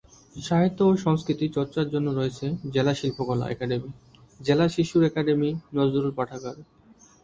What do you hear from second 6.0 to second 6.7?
পাঠাগার।